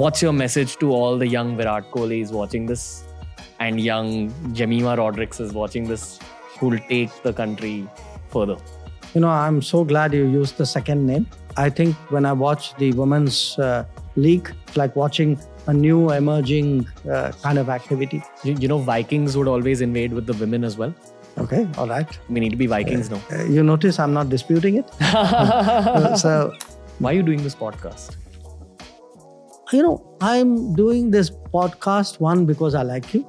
[0.00, 3.04] what's your message to all the young Virat Kohlis watching this
[3.58, 6.18] and young Jemimah Rodrigues is watching this
[6.58, 7.86] who will take the country
[8.30, 8.56] further?
[9.12, 11.26] You know, I'm so glad you used the second name.
[11.58, 13.84] I think when I watch the women's uh,
[14.16, 18.22] league, it's like watching a new emerging uh, kind of activity.
[18.42, 20.94] You, you know, Vikings would always invade with the women as well.
[21.36, 22.18] Okay, all right.
[22.30, 23.20] We need to be Vikings now.
[23.30, 24.90] Uh, you notice I'm not disputing it.
[24.98, 26.54] Uh, so,
[27.00, 28.16] Why are you doing this podcast?
[29.72, 33.26] You know, I'm doing this podcast one because I like you.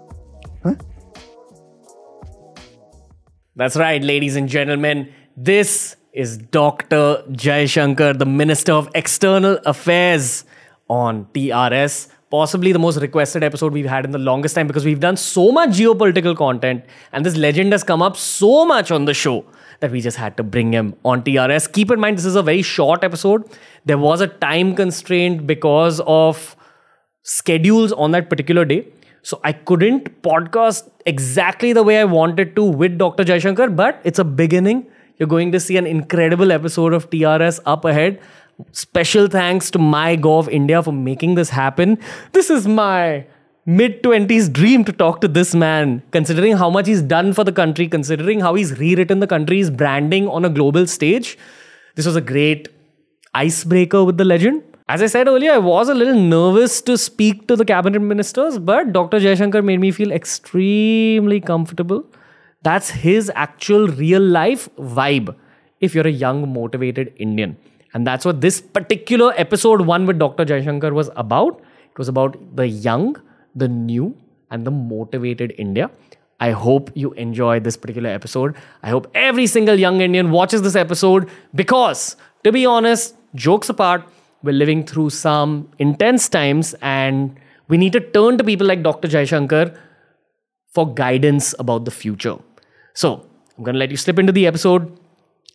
[3.55, 5.13] That's right, ladies and gentlemen.
[5.35, 7.23] This is Dr.
[7.29, 10.45] Jaishankar, the Minister of External Affairs
[10.89, 12.07] on TRS.
[12.29, 15.51] Possibly the most requested episode we've had in the longest time because we've done so
[15.51, 19.45] much geopolitical content and this legend has come up so much on the show
[19.81, 21.71] that we just had to bring him on TRS.
[21.71, 23.43] Keep in mind, this is a very short episode.
[23.85, 26.55] There was a time constraint because of
[27.23, 28.87] schedules on that particular day.
[29.23, 33.23] So I couldn't podcast exactly the way I wanted to with Dr.
[33.23, 34.87] Jaishankar, but it's a beginning.
[35.17, 38.19] You're going to see an incredible episode of TRS up ahead.
[38.71, 41.97] Special thanks to MyGov India for making this happen.
[42.31, 43.25] This is my
[43.65, 47.51] mid 20s dream to talk to this man, considering how much he's done for the
[47.51, 51.37] country, considering how he's rewritten the country's branding on a global stage.
[51.95, 52.69] This was a great
[53.33, 54.63] icebreaker with the legend.
[54.89, 58.57] As I said earlier, I was a little nervous to speak to the cabinet ministers,
[58.59, 59.19] but Dr.
[59.19, 62.03] Jaishankar made me feel extremely comfortable.
[62.63, 65.35] That's his actual real life vibe
[65.79, 67.57] if you're a young, motivated Indian.
[67.93, 70.45] And that's what this particular episode one with Dr.
[70.45, 71.61] Jaishankar was about.
[71.91, 73.15] It was about the young,
[73.55, 74.15] the new,
[74.51, 75.89] and the motivated India.
[76.39, 78.55] I hope you enjoy this particular episode.
[78.83, 84.03] I hope every single young Indian watches this episode because, to be honest, jokes apart,
[84.43, 89.07] we're living through some intense times and we need to turn to people like Dr.
[89.07, 89.77] Jaishankar
[90.73, 92.37] for guidance about the future.
[92.93, 93.25] So,
[93.57, 94.97] I'm going to let you slip into the episode.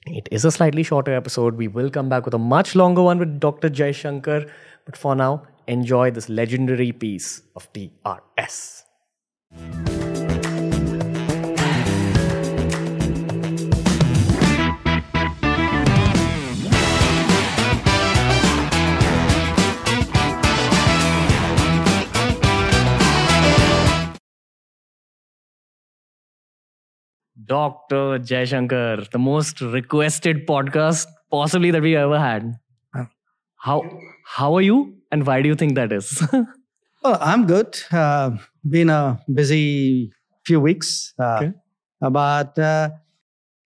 [0.07, 1.57] It is a slightly shorter episode.
[1.57, 3.69] We will come back with a much longer one with Dr.
[3.69, 4.49] Jaishankar.
[4.85, 8.83] But for now, enjoy this legendary piece of TRS.
[27.47, 28.19] Dr.
[28.19, 32.59] Jaishankar, the most requested podcast possibly that we ever had.
[33.57, 33.83] How
[34.25, 36.13] how are you and why do you think that is?
[37.05, 37.79] Well, I'm good.
[37.93, 38.31] Uh,
[38.69, 40.11] been a busy
[40.45, 41.15] few weeks.
[41.19, 41.53] Uh, Okay.
[42.17, 42.89] But uh,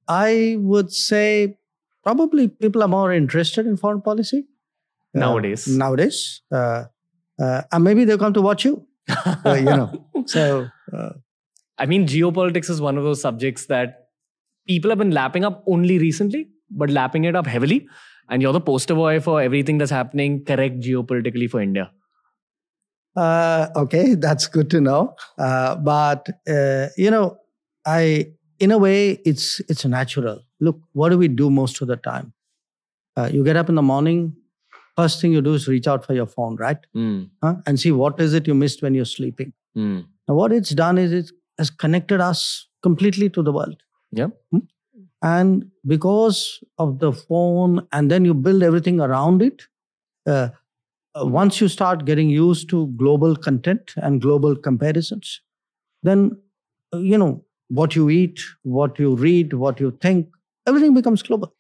[0.08, 1.58] I would say
[2.08, 4.40] probably people are more interested in foreign policy
[5.16, 5.68] uh, Nowadays.
[5.68, 6.42] Nowadays.
[6.52, 6.86] Uh,
[7.40, 8.76] uh, and maybe they'll come to watch you.
[9.46, 10.04] You know.
[10.26, 11.10] So, uh,
[11.78, 14.08] I mean, geopolitics is one of those subjects that
[14.68, 17.88] people have been lapping up only recently, but lapping it up heavily.
[18.30, 21.92] And you're the poster boy for everything that's happening correct geopolitically for India.
[23.16, 25.16] Uh, okay, that's good to know.
[25.38, 27.38] Uh, but uh, you know,
[27.86, 28.28] I
[28.60, 30.42] in a way it's it's natural.
[30.60, 32.34] Look, what do we do most of the time?
[33.16, 34.36] Uh, you get up in the morning.
[34.96, 36.78] First thing you do is reach out for your phone, right?
[36.96, 37.56] Mm, Huh?
[37.68, 39.54] And see what is it you missed when you're sleeping.
[39.76, 40.06] mm.
[40.28, 43.82] Now, what it's done is it has connected us completely to the world.
[44.12, 44.28] Yeah.
[44.52, 44.60] Hmm?
[45.22, 49.64] And because of the phone, and then you build everything around it,
[50.28, 50.50] uh,
[51.16, 55.42] uh, once you start getting used to global content and global comparisons,
[56.04, 56.38] then,
[56.94, 60.28] uh, you know, what you eat, what you read, what you think,
[60.68, 61.54] everything becomes global.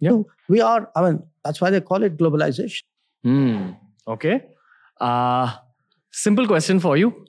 [0.00, 0.10] Yeah.
[0.10, 2.82] So we are, I mean, that's why they call it globalization.
[3.24, 3.70] Hmm.
[4.06, 4.44] Okay.
[5.00, 5.56] Uh,
[6.10, 7.26] simple question for you.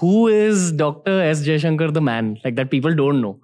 [0.00, 1.20] Who is Dr.
[1.20, 1.46] S.
[1.46, 2.38] Jaishankar the man?
[2.44, 3.40] Like that people don't know.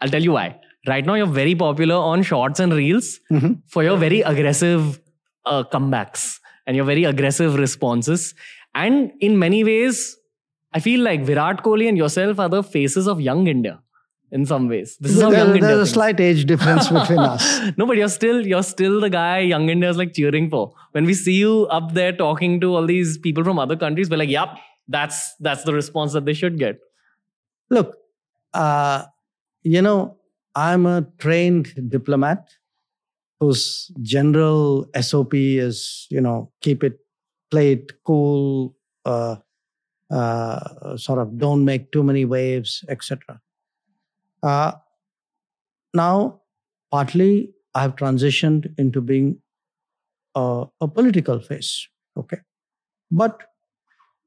[0.00, 0.60] I'll tell you why.
[0.86, 3.58] Right now, you're very popular on shorts and reels Mhm.
[3.68, 5.00] for your very aggressive
[5.44, 8.34] uh, comebacks and your very aggressive responses.
[8.74, 10.16] And in many ways,
[10.72, 13.80] I feel like Virat Kohli and yourself are the faces of young India
[14.32, 14.96] in some ways.
[15.00, 15.92] This is how There- young India there's a thinks.
[15.94, 17.60] slight age difference between us.
[17.76, 20.72] no, but you're still you're still the guy young India is like cheering for.
[20.92, 24.16] When we see you up there talking to all these people from other countries, we're
[24.24, 24.48] like, yep,
[24.88, 26.78] that's that's the response that they should get.
[27.70, 27.94] Look,
[28.54, 29.04] uh,
[29.62, 30.16] you know,
[30.54, 32.48] I'm a trained diplomat
[33.40, 36.98] whose general SOP is, you know, keep it,
[37.50, 39.36] play it cool, uh,
[40.10, 43.40] uh, sort of don't make too many waves, etc.
[44.42, 44.72] Uh,
[45.94, 46.40] now,
[46.90, 49.38] partly I've transitioned into being
[50.34, 52.38] a, a political face, okay?
[53.10, 53.42] But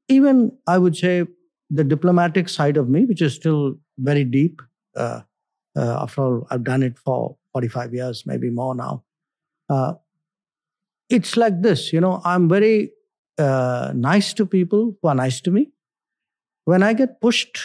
[0.08, 1.24] even I would say
[1.70, 4.60] the diplomatic side of me, which is still very deep.
[4.94, 5.22] Uh,
[5.76, 9.04] uh, after all, I've done it for 45 years, maybe more now.
[9.68, 9.94] Uh,
[11.08, 12.92] it's like this, you know, I'm very
[13.38, 15.70] uh, nice to people who are nice to me.
[16.64, 17.58] When I get pushed,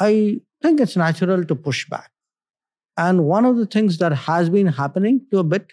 [0.00, 2.10] I think it's natural to push back.
[2.96, 5.72] And one of the things that has been happening to a bit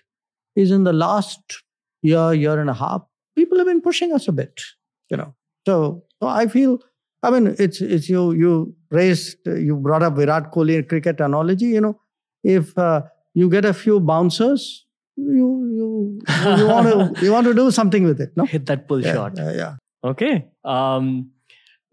[0.56, 1.64] is in the last
[2.02, 3.04] year, year and a half,
[3.36, 4.62] people have been pushing us a bit,
[5.10, 5.36] you know.
[5.66, 6.80] So, so I feel,
[7.22, 11.66] I mean, it's it's you you raised you brought up Virat Kohli cricket analogy.
[11.68, 12.00] You know,
[12.44, 13.02] if uh,
[13.34, 14.86] you get a few bouncers,
[15.18, 15.50] you
[15.80, 16.22] you
[16.58, 18.46] you want to you want to do something with it, no?
[18.46, 19.40] Hit that pull yeah, shot.
[19.40, 19.76] uh, yeah.
[20.04, 20.48] Okay.
[20.64, 21.32] Um,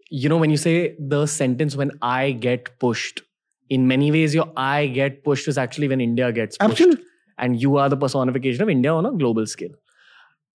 [0.09, 3.21] you know, when you say the sentence when I get pushed,
[3.69, 6.71] in many ways, your I get pushed is actually when India gets pushed.
[6.71, 7.03] Absolutely.
[7.37, 9.75] And you are the personification of India on a global scale.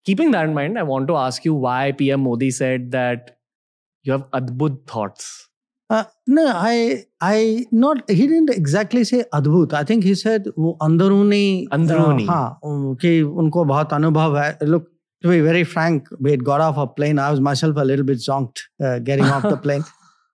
[0.05, 3.37] Keeping that in mind, I want to ask you why PM Modi said that
[4.02, 5.48] you have adbhut thoughts.
[5.90, 8.10] Uh, no, I, I not.
[8.10, 9.72] He didn't exactly say adbhut.
[9.72, 12.26] I think he said वो अंदरूनी अंदरूनी.
[12.26, 14.58] uh, हाँ कि उनको बहुत अनुभव है.
[14.62, 14.88] Look,
[15.22, 17.18] to be very frank, we had got off a plane.
[17.18, 19.84] I was myself a little bit zonked uh, getting off the plane,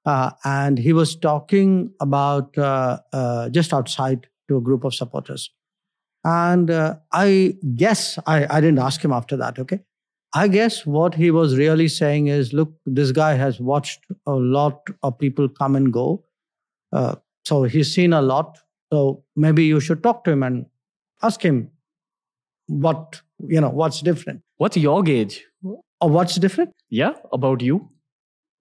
[0.05, 5.51] uh, and he was talking about uh, uh, just outside to a group of supporters.
[6.25, 9.59] And uh, I guess I, I didn't ask him after that.
[9.59, 9.81] Okay,
[10.34, 14.82] I guess what he was really saying is, look, this guy has watched a lot
[15.02, 16.24] of people come and go.
[16.92, 17.16] Uh,
[17.46, 18.60] so he's seen a lot.
[18.92, 20.66] So maybe you should talk to him and
[21.24, 21.72] ask him
[22.68, 24.42] what, you know, what's different.
[24.58, 25.46] What's your gauge?
[26.02, 26.74] Or what's different?
[26.90, 27.90] Yeah, about you?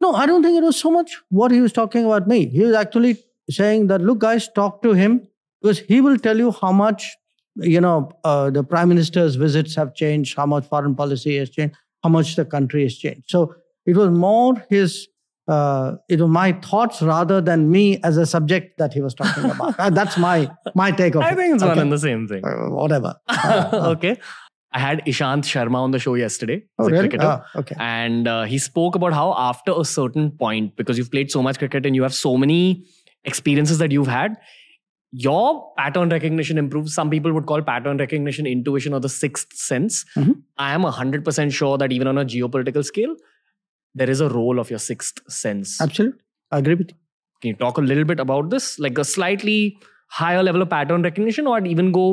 [0.00, 2.46] No, I don't think it was so much what he was talking about me.
[2.46, 5.28] He was actually saying that, look, guys, talk to him
[5.60, 7.16] because he will tell you how much,
[7.58, 11.74] you know, uh, the prime minister's visits have changed, how much foreign policy has changed,
[12.02, 13.24] how much the country has changed.
[13.28, 13.54] So
[13.86, 15.08] it was more his,
[15.48, 19.50] uh, it was my thoughts rather than me as a subject that he was talking
[19.50, 19.76] about.
[19.94, 21.36] That's my my take of I it.
[21.36, 21.80] think it's one Okay.
[21.80, 22.44] and the same thing.
[22.44, 23.14] Uh, whatever.
[23.28, 24.18] Uh, uh, okay.
[24.70, 26.62] I had Ishant Sharma on the show yesterday.
[26.78, 27.08] oh, really?
[27.08, 27.26] cricketer.
[27.26, 27.74] Ah, okay.
[27.80, 31.58] and uh, he spoke about how after a certain point because you've played so much
[31.58, 32.84] cricket and you have so many
[33.24, 34.36] experiences that you've had
[35.12, 36.94] your pattern recognition improves.
[36.94, 40.04] Some people would call pattern recognition intuition or the sixth sense.
[40.16, 40.42] Mhm.
[40.58, 43.14] i am 100% sure that even on a geopolitical scale
[43.94, 45.80] there is a role of your sixth sense.
[45.80, 46.20] Absolutely.
[46.50, 46.96] I agree with you.
[47.40, 48.78] can you talk a little bit about this?
[48.78, 49.78] Like a slightly
[50.08, 52.06] higher level of pattern recognition or even go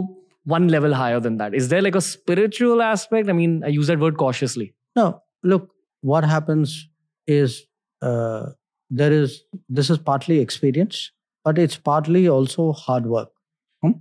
[0.45, 1.53] one level higher than that?
[1.53, 3.29] Is there like a spiritual aspect?
[3.29, 4.73] I mean i use that word cautiously.
[4.95, 5.69] No, look,
[6.01, 6.87] what happens
[7.27, 7.63] is
[8.01, 8.47] uh,
[8.89, 11.11] there is this is partly experience,
[11.45, 13.29] but it's partly also hard work.
[13.83, 13.93] Hmm?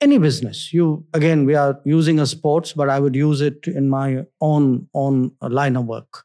[0.00, 3.88] Any business, you again, we are using a sports, but I would use it in
[3.90, 6.24] my own own line of work.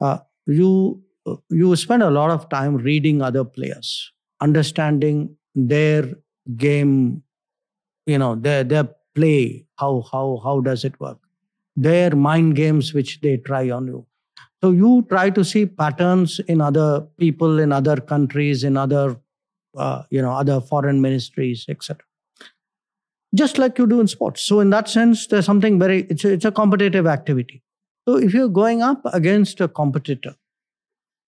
[0.00, 1.02] Uh, you
[1.50, 6.14] you spend a lot of time reading other players, understanding their
[6.56, 7.22] game,
[8.06, 11.18] you know, their their play, how how how does it work
[11.76, 14.06] their mind games which they try on you.
[14.62, 19.16] So you try to see patterns in other people, in other countries, in other,
[19.76, 22.04] uh, you know, other foreign ministries, etc.
[23.34, 24.42] Just like you do in sports.
[24.42, 26.02] So in that sense, there's something very.
[26.10, 27.62] It's a, it's a competitive activity.
[28.06, 30.34] So if you're going up against a competitor,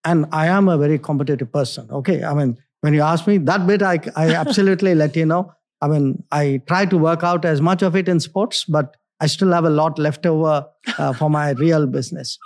[0.05, 1.89] and I am a very competitive person.
[1.91, 5.55] Okay, I mean, when you ask me that bit, I I absolutely let you know.
[5.81, 9.27] I mean, I try to work out as much of it in sports, but I
[9.27, 10.67] still have a lot left over
[10.99, 12.39] uh, for my real business.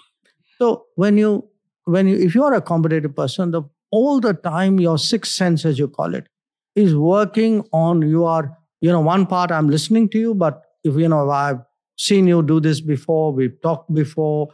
[0.58, 1.48] So when you
[1.84, 5.64] when you if you are a competitive person, the all the time your sixth sense,
[5.64, 6.28] as you call it,
[6.74, 9.50] is working on your you know one part.
[9.50, 11.60] I'm listening to you, but if you know I've
[11.96, 14.48] seen you do this before, we've talked before,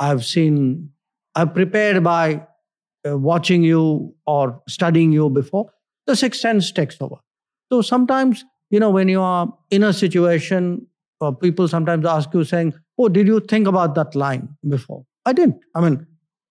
[0.00, 0.90] I've seen
[1.34, 2.46] I've prepared by
[3.08, 5.70] uh, watching you or studying you before.
[6.06, 7.16] The sixth sense takes over.
[7.72, 10.86] So sometimes you know when you are in a situation
[11.20, 15.32] uh, people sometimes ask you saying, "Oh, did you think about that line before?" I
[15.32, 15.60] didn't.
[15.74, 16.06] I mean,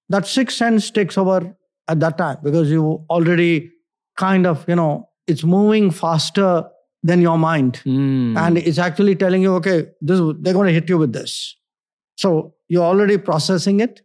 [0.09, 1.55] that sixth sense takes over
[1.87, 3.71] at that time because you already
[4.17, 6.65] kind of, you know, it's moving faster
[7.03, 8.37] than your mind, Hmm.
[8.37, 11.55] and it's actually telling you, "Okay, this they're going to hit you with this."
[12.17, 14.01] So you're already processing it.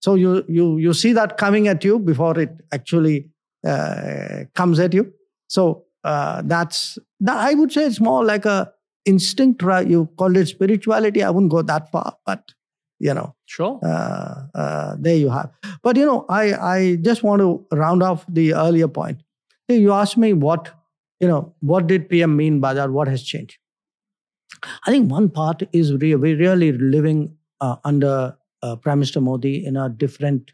[0.00, 3.30] So you you you see that coming at you before it actually
[3.66, 5.12] uh, comes at you.
[5.48, 7.36] So uh, that's that.
[7.36, 8.72] I would say it's more like a
[9.04, 9.62] instinct.
[9.62, 9.86] Right?
[9.86, 11.22] You call it spirituality.
[11.22, 12.52] I wouldn't go that far, but
[12.98, 15.50] you know, sure uh, uh, there you have.
[15.82, 19.22] But you know, I I just want to round off the earlier point.
[19.68, 20.74] You asked me what
[21.20, 21.54] you know.
[21.60, 22.90] What did PM mean by that?
[22.90, 23.58] What has changed?
[24.86, 29.64] I think one part is re- we're really living uh, under uh, Prime Minister Modi
[29.64, 30.52] in a different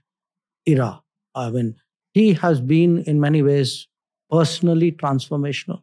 [0.67, 1.03] era.
[1.35, 1.77] I mean,
[2.13, 3.89] he has been in many ways
[4.31, 5.83] personally transformational.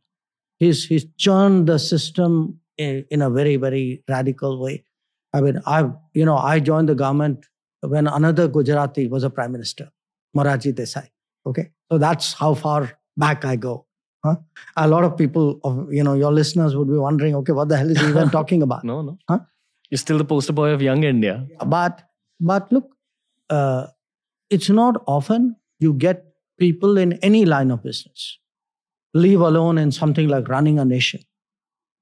[0.60, 4.84] He's, he's churned the system in, in a very, very radical way.
[5.33, 7.45] I mean, I you know, I joined the government
[7.81, 9.89] when another Gujarati was a prime minister,
[10.35, 11.07] Morarji Desai.
[11.45, 13.85] Okay, so that's how far back I go.
[14.23, 14.35] Huh?
[14.77, 17.77] A lot of people, of you know, your listeners would be wondering, okay, what the
[17.77, 18.83] hell is he even talking about?
[18.83, 19.17] No, no.
[19.27, 19.39] Huh?
[19.89, 21.45] You're still the poster boy of young India.
[21.65, 22.03] But
[22.39, 22.95] but look,
[23.50, 23.88] uh,
[24.50, 26.25] it's not often you get
[26.59, 28.38] people in any line of business,
[29.13, 31.21] leave alone in something like running a nation.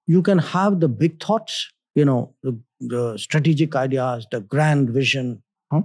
[0.08, 5.44] You can have the big thoughts, you know, the, the strategic ideas, the grand vision.
[5.72, 5.82] Huh?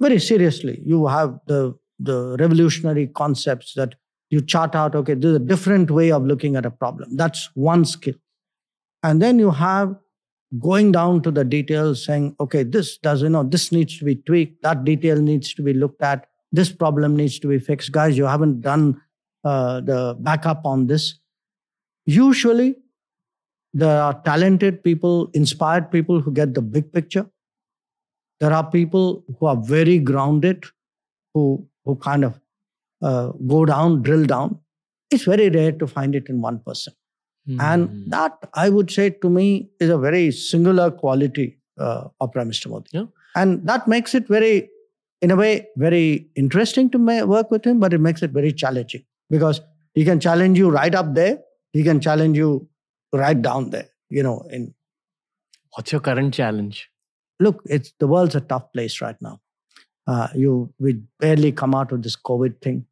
[0.00, 3.94] Very seriously, you have the the revolutionary concepts that
[4.30, 4.94] you chart out.
[4.94, 7.16] Okay, there's a different way of looking at a problem.
[7.16, 8.14] That's one skill,
[9.02, 9.96] and then you have
[10.60, 14.14] going down to the details saying okay this does you know this needs to be
[14.14, 18.18] tweaked that detail needs to be looked at this problem needs to be fixed guys
[18.18, 19.00] you haven't done
[19.44, 21.18] uh, the backup on this
[22.04, 22.74] usually
[23.72, 27.26] there are talented people inspired people who get the big picture
[28.40, 30.64] there are people who are very grounded
[31.34, 31.44] who
[31.84, 32.40] who kind of
[33.02, 34.58] uh, go down drill down
[35.10, 36.92] it's very rare to find it in one person
[37.58, 38.10] and Hmm.
[38.10, 42.68] that, I would say, to me, is a very singular quality uh, of Prime Minister
[42.68, 42.86] Modi.
[42.92, 43.06] Yeah.
[43.34, 44.70] And that makes it very,
[45.20, 48.52] in a way, very interesting to ma- work with him, but it makes it very
[48.52, 49.60] challenging because
[49.94, 51.40] he can challenge you right up there,
[51.72, 52.68] he can challenge you
[53.12, 53.88] right down there.
[54.10, 54.74] You know, in
[55.74, 56.90] What's your current challenge?
[57.42, 59.40] look, it's the world's a tough place right now.
[60.06, 62.86] Uh, you we barely come out of this COVID thing.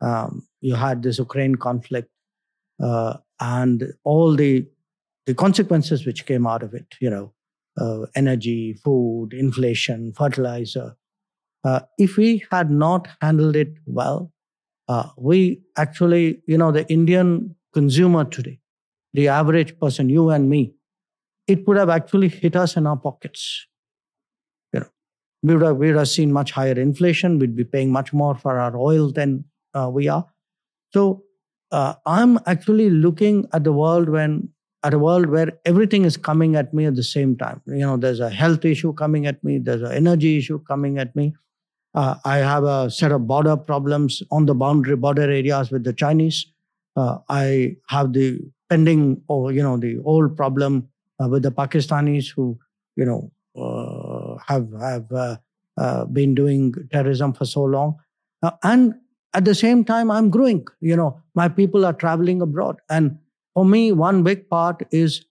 [0.00, 2.10] Um, you had this Ukraine conflict,
[2.82, 4.66] uh, and all the
[5.26, 6.86] the consequences which came out of it.
[7.00, 7.32] You know,
[7.80, 10.96] uh, energy, food, inflation, fertilizer.
[11.64, 14.32] Uh, if we had not handled it well,
[14.88, 18.60] uh, we actually, you know, the Indian consumer today,
[19.16, 20.74] the average person, you and me,
[21.46, 23.66] it would have actually hit us in our pockets
[25.46, 27.38] we would have, we would have seen much higher inflation.
[27.38, 29.44] We'd be paying much more for our oil than
[29.74, 30.26] uh, we are.
[30.92, 31.22] So
[31.70, 34.48] uh, I'm actually looking at the world when
[34.82, 37.60] at a world where everything is coming at me at the same time.
[37.66, 39.58] You know, there's a health issue coming at me.
[39.58, 41.34] There's an energy issue coming at me.
[41.94, 45.92] Uh, I have a set of border problems on the boundary border areas with the
[45.92, 46.46] Chinese.
[46.96, 50.88] Uh, I have the pending, or you know, the old problem
[51.22, 52.58] uh, with the Pakistanis who,
[52.96, 55.36] you know, uh, have have uh,
[55.78, 57.96] uh, been doing terrorism for so long,
[58.42, 58.94] Uh, and
[59.34, 60.66] at the same time, I'm growing.
[60.80, 63.18] You know, my people are traveling abroad, and
[63.54, 65.24] for me, one big part is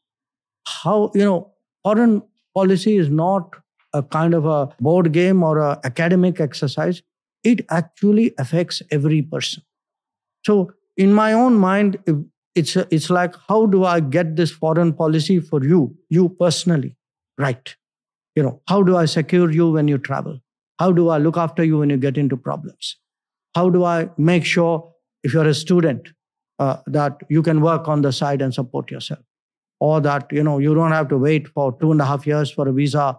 [0.67, 1.51] how you know
[1.83, 2.21] foreign
[2.55, 3.55] policy is not
[3.93, 7.01] a kind of a board game or a academic exercise.
[7.43, 9.63] It actually affects every person.
[10.45, 11.97] So, in my own mind,
[12.55, 16.95] it's it's like how do I get this foreign policy for you, you personally,
[17.37, 17.75] right?
[18.35, 20.39] you know how do i secure you when you travel?
[20.79, 22.97] How do i look after you when you get into problems?
[23.55, 24.91] How do i make sure
[25.23, 26.09] if you're a student
[26.59, 29.21] uh, that you can work on the side and support yourself?
[29.79, 32.51] Or that you know you don't have to wait for two and a half years
[32.51, 33.17] for a visa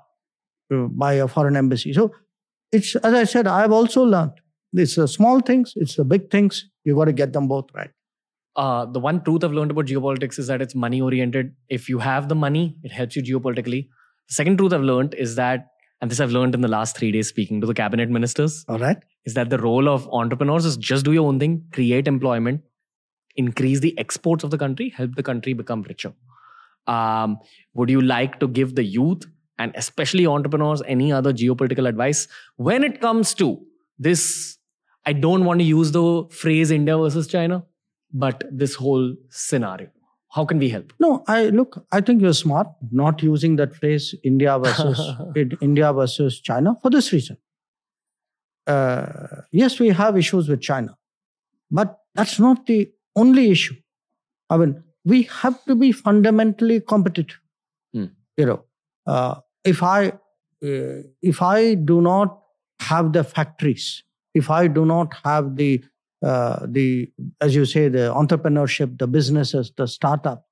[0.74, 1.92] uh, by a foreign embassy.
[1.92, 2.12] So
[2.72, 4.32] it's as i said i've also learned
[4.72, 7.94] it's the small things it's the big things you got to get them both right
[8.62, 11.48] Uh, the one truth I've learned about geopolitics is that it's money oriented.
[11.76, 13.80] If you have the money, it helps you geopolitically.
[14.30, 15.66] The second truth I've learned is that,
[16.00, 18.78] and this I've learned in the last three days speaking to the cabinet ministers, all
[18.84, 22.62] right is that the role of entrepreneurs is just do your own thing, create employment,
[23.36, 26.12] increase the exports of the country, help the country become richer.
[26.86, 27.38] Um,
[27.74, 29.24] would you like to give the youth
[29.58, 33.60] and especially entrepreneurs any other geopolitical advice when it comes to
[33.98, 34.55] this?
[35.06, 37.64] I don't want to use the phrase India versus China,
[38.12, 39.88] but this whole scenario.
[40.32, 40.92] How can we help?
[41.00, 41.86] No, I look.
[41.92, 45.00] I think you're smart not using that phrase India versus
[45.34, 47.38] in- India versus China for this reason.
[48.66, 50.96] Uh, yes, we have issues with China,
[51.70, 53.76] but that's not the only issue.
[54.50, 57.38] I mean, we have to be fundamentally competitive.
[57.94, 58.06] Hmm.
[58.36, 58.64] You know,
[59.06, 62.40] uh, if I uh, if I do not
[62.80, 64.02] have the factories,
[64.40, 65.84] if I do not have the
[66.22, 70.46] uh, the as you say the entrepreneurship, the businesses, the startup,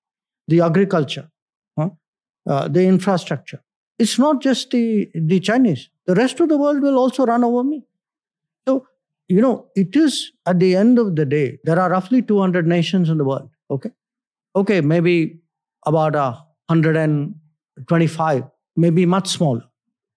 [0.48, 1.30] the agriculture,
[1.78, 1.90] huh?
[2.46, 3.62] uh, the infrastructure.
[3.98, 5.88] It's not just the the Chinese.
[6.06, 7.84] The rest of the world will also run over me.
[8.68, 8.86] So
[9.28, 11.58] you know, it is at the end of the day.
[11.64, 13.48] There are roughly 200 nations in the world.
[13.70, 13.90] Okay,
[14.54, 15.40] okay, maybe
[15.86, 18.44] about a 125,
[18.76, 19.64] maybe much smaller.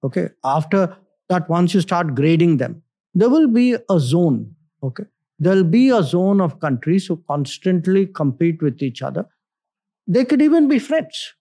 [0.03, 0.29] Okay.
[0.43, 0.95] After
[1.29, 2.81] that, once you start grading them,
[3.17, 4.55] there will be a zone.
[4.83, 5.05] Okay.
[5.39, 9.25] There'll be a zone of countries who constantly compete with each other.
[10.05, 11.33] They could even be friends.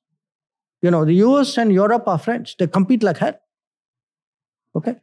[0.81, 2.57] You know, the US and Europe are friends.
[2.59, 3.39] They compete like hell.
[4.75, 4.97] Okay.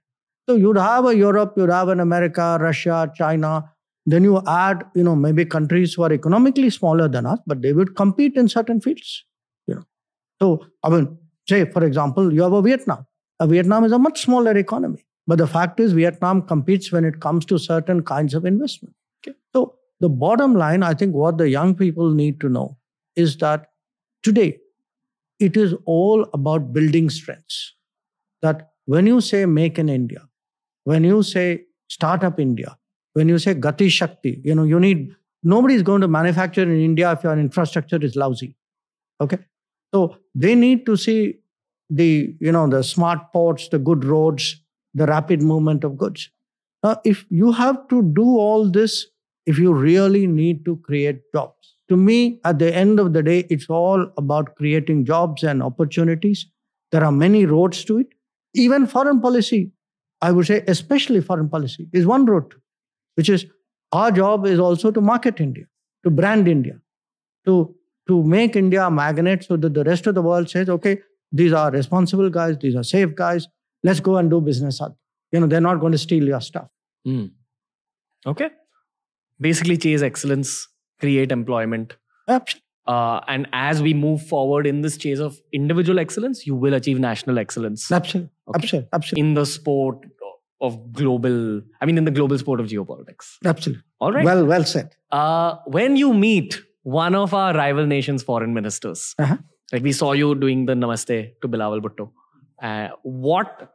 [0.49, 3.69] So you'd have a Europe, you'd have an America, Russia, China.
[4.07, 7.73] Then you add, you know, maybe countries who are economically smaller than us, but they
[7.73, 9.23] would compete in certain fields.
[9.67, 9.83] You know.
[10.41, 13.05] So I mean, say for example, you have a Vietnam.
[13.39, 15.05] A Vietnam is a much smaller economy.
[15.25, 18.93] But the fact is, Vietnam competes when it comes to certain kinds of investment.
[19.25, 19.37] Okay.
[19.53, 22.77] So the bottom line, I think what the young people need to know
[23.15, 23.67] is that
[24.21, 24.59] today
[25.39, 27.73] it is all about building strengths.
[28.41, 30.27] That when you say make in India,
[30.83, 32.77] when you say startup India,
[33.13, 36.79] when you say Gati Shakti, you know, you need nobody is going to manufacture in
[36.81, 38.57] India if your infrastructure is lousy.
[39.21, 39.37] Okay.
[39.93, 41.39] So they need to see
[41.89, 44.62] the, you know, the smart ports, the good roads,
[44.93, 46.29] the rapid movement of goods.
[46.83, 49.07] Now, if you have to do all this,
[49.45, 53.45] if you really need to create jobs, to me, at the end of the day,
[53.49, 56.45] it's all about creating jobs and opportunities.
[56.91, 58.07] There are many roads to it.
[58.53, 59.71] Even foreign policy,
[60.21, 62.53] I would say, especially foreign policy, is one road,
[63.15, 63.45] which is
[63.91, 65.65] our job is also to market India,
[66.03, 66.79] to brand India,
[67.45, 67.75] to,
[68.07, 70.99] to make India a magnet so that the rest of the world says, okay,
[71.31, 73.47] these are responsible guys, these are safe guys,
[73.83, 74.81] let's go and do business.
[75.31, 76.67] You know, they're not going to steal your stuff.
[77.07, 77.31] Mm.
[78.25, 78.49] Okay.
[79.39, 80.67] Basically, chase excellence,
[80.99, 81.97] create employment.
[82.27, 82.61] Absolutely.
[82.85, 86.99] Uh, and as we move forward in this chase of individual excellence, you will achieve
[86.99, 87.91] national excellence.
[87.91, 88.31] Absolutely.
[88.49, 88.57] Okay?
[88.57, 88.89] Absolutely.
[88.93, 89.21] Absolutely.
[89.29, 90.05] In the sport
[90.61, 93.37] of global, I mean, in the global sport of geopolitics.
[93.45, 93.83] Absolutely.
[93.99, 94.25] All right.
[94.25, 94.95] Well, well said.
[95.11, 99.37] Uh, when you meet one of our rival nations' foreign ministers, uh-huh.
[99.71, 102.11] like we saw you doing the namaste to Bilawal Bhutto,
[102.61, 103.72] uh, what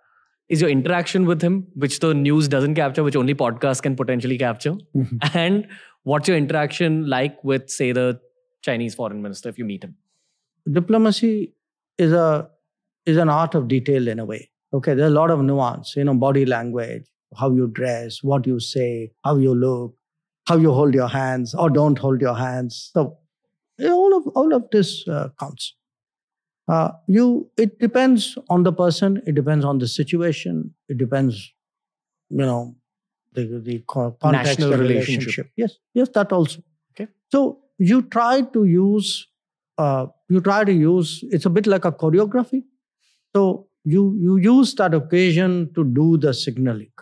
[0.48, 4.38] is your interaction with him, which the news doesn't capture, which only podcast can potentially
[4.38, 4.72] capture?
[4.96, 5.16] Mm-hmm.
[5.34, 5.68] And
[6.04, 8.20] what's your interaction like with, say, the
[8.62, 9.96] Chinese foreign minister if you meet him?
[10.70, 11.54] Diplomacy
[11.98, 12.48] is a
[13.06, 14.50] is an art of detail in a way.
[14.72, 18.60] Okay, there's a lot of nuance, you know, body language, how you dress, what you
[18.60, 19.94] say, how you look,
[20.46, 22.90] how you hold your hands or don't hold your hands.
[22.92, 23.18] So
[23.82, 25.74] all of all of this uh, counts.
[26.68, 31.52] Uh, you it depends on the person it depends on the situation it depends
[32.28, 32.76] you know
[33.32, 35.26] the the context National the relationship.
[35.26, 35.50] relationship.
[35.56, 36.60] Yes yes that also.
[36.92, 37.08] Okay.
[37.32, 39.26] So you try to use
[39.78, 42.64] uh, you try to use it's a bit like a choreography.
[43.34, 46.92] So you you use that occasion to do the signaling.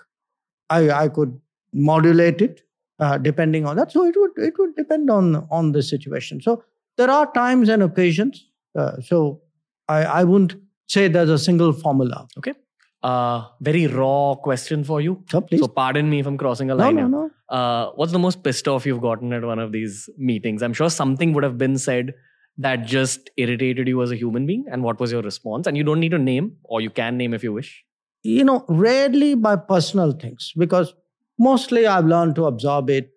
[0.71, 1.41] I i could
[1.73, 2.63] modulate it
[2.99, 3.93] uh, depending on that.
[3.93, 6.41] So it would it would depend on on the situation.
[6.41, 6.63] So
[6.97, 9.41] there are times and occasions uh, so
[9.89, 10.57] I, I wouldn't
[10.89, 12.27] say there's a single formula.
[12.39, 12.55] Okay.
[13.03, 15.23] Uh, very raw question for you.
[15.31, 15.61] So, please.
[15.61, 16.97] So pardon me if I'm crossing a line.
[16.97, 17.57] No, no, no.
[17.57, 20.63] Uh, what's the most pissed off you've gotten at one of these meetings?
[20.63, 22.15] I'm sure something would have been said
[22.59, 24.65] that just irritated you as a human being.
[24.71, 25.67] And what was your response?
[25.67, 27.85] And you don't need to name, or you can name if you wish.
[28.23, 30.95] You know, rarely by personal things, because
[31.39, 33.11] mostly I've learned to absorb it.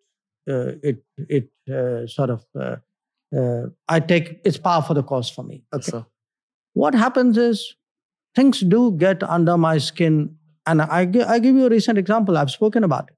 [0.47, 2.75] Uh, it it uh, sort of uh,
[3.35, 5.63] uh I take it's par for the course for me.
[5.73, 6.03] Okay.
[6.79, 7.75] What happens is
[8.35, 10.35] things do get under my skin.
[10.65, 12.37] And I, I give you a recent example.
[12.37, 13.15] I've spoken about it.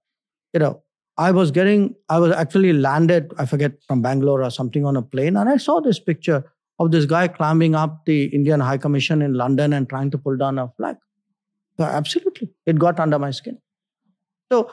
[0.54, 0.84] You know,
[1.18, 5.02] I was getting, I was actually landed, I forget, from Bangalore or something on a
[5.02, 5.38] plane.
[5.38, 6.44] And I saw this picture
[6.80, 10.38] of this guy climbing up the Indian High Commission in London and trying to pull
[10.38, 10.96] down a flag.
[11.78, 13.60] So absolutely, it got under my skin.
[14.52, 14.72] So,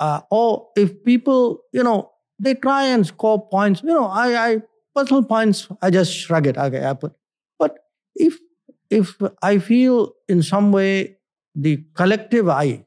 [0.00, 4.62] uh, or if people, you know, they try and score points, you know, I, I
[4.94, 6.58] personal points, I just shrug it.
[6.58, 7.17] Okay, I put
[8.18, 8.38] if
[8.90, 11.16] if I feel in some way
[11.54, 12.84] the collective I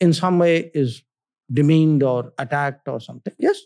[0.00, 1.02] in some way is
[1.52, 3.60] demeaned or attacked or something, yes,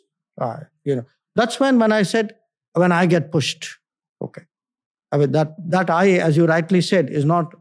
[0.84, 1.04] you know,
[1.34, 2.36] that's when when I said
[2.74, 3.78] when I get pushed,
[4.22, 4.42] okay.
[5.12, 7.54] I mean that that I, as you rightly said, is not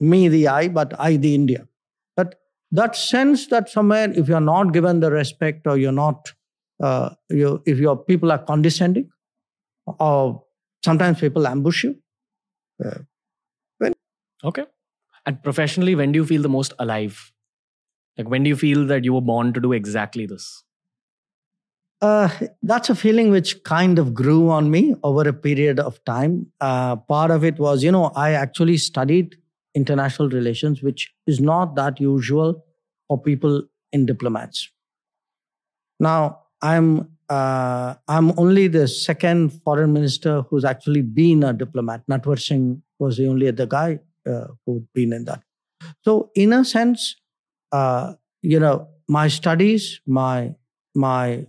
[0.00, 1.68] me the I, but I the India.
[2.16, 2.40] But
[2.70, 6.32] that sense that somewhere if you're not given the respect or you're not,
[6.82, 9.10] uh, you, if your people are condescending
[9.86, 10.42] or
[10.84, 11.96] Sometimes people ambush you.
[12.84, 12.98] Uh,
[13.78, 13.94] when
[14.44, 14.64] okay.
[15.24, 17.32] And professionally, when do you feel the most alive?
[18.18, 20.64] Like when do you feel that you were born to do exactly this?
[22.00, 22.28] Uh,
[22.62, 26.48] that's a feeling which kind of grew on me over a period of time.
[26.60, 29.36] Uh, part of it was, you know, I actually studied
[29.76, 32.64] international relations, which is not that usual
[33.06, 34.68] for people in diplomats.
[36.00, 42.02] Now, I'm uh, I'm only the second foreign minister who's actually been a diplomat.
[42.10, 45.42] Natwar Singh was the only other guy uh, who'd been in that.
[46.04, 47.16] So, in a sense,
[47.72, 50.54] uh, you know, my studies, my
[50.94, 51.46] my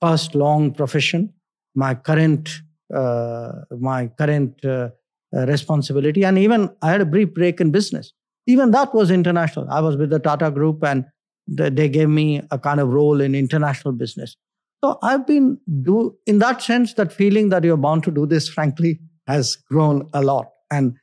[0.00, 1.32] first long profession,
[1.74, 2.50] my current
[2.94, 3.52] uh,
[3.90, 4.90] my current uh,
[5.32, 8.12] responsibility, and even I had a brief break in business.
[8.46, 9.66] Even that was international.
[9.70, 11.06] I was with the Tata Group, and
[11.48, 14.36] they gave me a kind of role in international business.
[14.84, 18.50] So I've been do in that sense that feeling that you're bound to do this.
[18.50, 20.98] Frankly, has grown a lot, and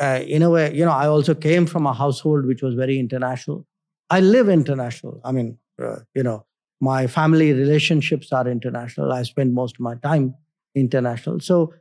[0.00, 2.98] uh, in a way, you know, I also came from a household which was very
[2.98, 3.64] international.
[4.10, 5.20] I live international.
[5.24, 6.46] I mean, uh, you know,
[6.80, 9.12] my family relationships are international.
[9.12, 10.34] I spend most of my time
[10.74, 11.38] international.
[11.38, 11.74] So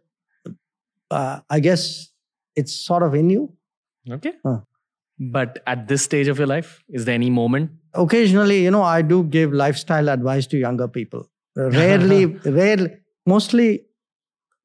[1.10, 2.12] uh, I guess
[2.56, 3.52] it's sort of in you.
[4.12, 4.34] Okay.
[5.18, 7.72] But at this stage of your life, is there any moment?
[7.94, 11.30] Occasionally, you know, I do give lifestyle advice to younger people.
[11.56, 13.86] Rarely, rarely, mostly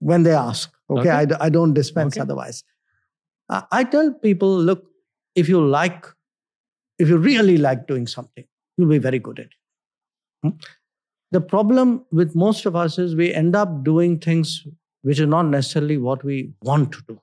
[0.00, 0.72] when they ask.
[0.88, 1.34] Okay, Okay.
[1.34, 2.22] I, I don't dispense Okay.
[2.22, 2.64] otherwise.
[3.48, 4.86] I, I tell people, look,
[5.36, 6.04] if you like,
[6.98, 8.44] if you really like doing something,
[8.76, 9.52] you'll be very good at it.
[10.42, 10.56] Hmm?
[11.30, 14.66] The problem with most of us is we end up doing things
[15.02, 17.20] which is not necessarily what we want to do.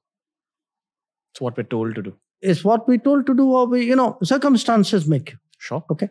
[1.33, 2.15] It's what we're told to do.
[2.41, 5.37] It's what we're told to do, or we, you know, circumstances make you.
[5.57, 5.83] Sure.
[5.91, 6.09] Okay.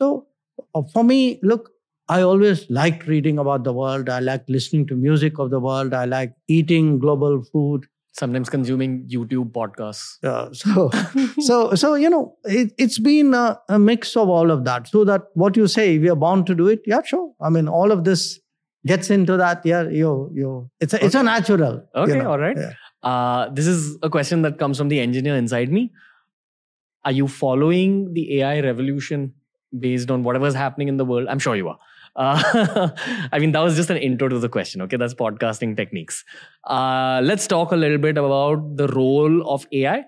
[0.00, 0.26] So
[0.74, 1.70] uh, for me, look,
[2.08, 4.08] I always liked reading about the world.
[4.08, 5.94] I like listening to music of the world.
[5.94, 7.86] I like eating global food.
[8.14, 10.22] Sometimes consuming YouTube podcasts.
[10.22, 10.90] Uh, so,
[11.40, 14.88] so, so you know, it, it's been a, a mix of all of that.
[14.88, 16.80] So that what you say, we are bound to do it.
[16.84, 17.32] Yeah, sure.
[17.40, 18.38] I mean, all of this
[18.84, 19.64] gets into that.
[19.64, 20.70] Yeah, you, you.
[20.80, 21.88] It's a, it's a natural.
[21.94, 22.32] you Okay, know.
[22.32, 22.54] all right.
[22.56, 22.72] Yeah.
[23.02, 25.90] Uh, this is a question that comes from the engineer inside me.
[27.04, 29.34] Are you following the AI revolution
[29.78, 31.26] based on whatever's happening in the world?
[31.28, 31.78] I'm sure you are.
[32.14, 32.90] Uh,
[33.32, 34.82] I mean, that was just an intro to the question.
[34.82, 36.24] Okay, that's podcasting techniques.
[36.64, 40.04] Uh, let's talk a little bit about the role of AI.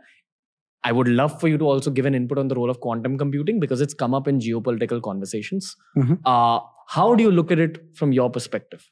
[0.85, 3.17] I would love for you to also give an input on the role of quantum
[3.17, 5.75] computing because it's come up in geopolitical conversations.
[5.97, 6.19] Mhm.
[6.27, 8.89] Uh, how do you look at it from your perspective?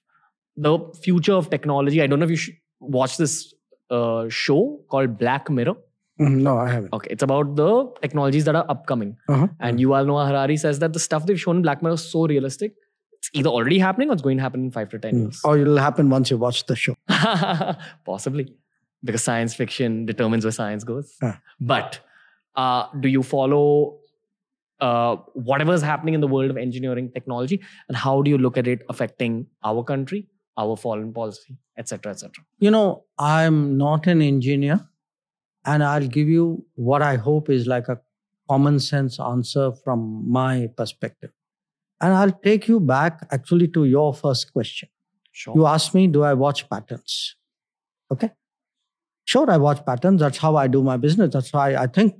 [0.57, 2.01] The future of technology.
[2.03, 3.53] I don't know if you should watch this
[4.01, 4.61] uh, show
[4.95, 5.75] called Black Mirror.
[6.21, 6.39] Mhm.
[6.47, 6.93] No, I haven't.
[6.99, 7.71] Okay, it's about the
[8.03, 9.17] technologies that are upcoming.
[9.29, 9.49] Uh-huh.
[9.61, 12.27] And Yuval Noah Harari says that the stuff they've shown in Black Mirror is so
[12.33, 12.75] realistic.
[13.19, 15.21] It's either already happening or it's going to happen in five to ten Mm.
[15.23, 15.41] years.
[15.45, 16.95] Or it'll happen once you watch the show.
[18.05, 18.53] Possibly,
[19.05, 21.17] because science fiction determines where science goes.
[21.23, 21.41] Ah.
[21.61, 22.01] But
[22.57, 23.99] uh, do you follow
[24.81, 28.57] uh, whatever is happening in the world of engineering technology, and how do you look
[28.59, 30.27] at it affecting our country,
[30.57, 32.45] our foreign policy, etc., etc.?
[32.59, 34.89] You know, I'm not an engineer,
[35.65, 38.01] and I'll give you what I hope is like a
[38.51, 41.31] common sense answer from my perspective.
[42.01, 44.89] And I'll take you back actually to your first question.
[45.31, 45.55] Sure.
[45.55, 47.37] You asked me, do I watch patterns?
[48.11, 48.31] Okay.
[49.25, 50.21] Sure, I watch patterns.
[50.21, 51.33] That's how I do my business.
[51.33, 52.15] That's why I think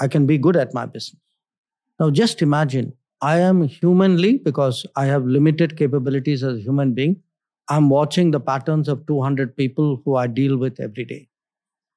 [0.00, 1.20] I can be good at my business.
[2.00, 7.22] Now, just imagine I am humanly, because I have limited capabilities as a human being,
[7.68, 11.28] I'm watching the patterns of 200 people who I deal with every day.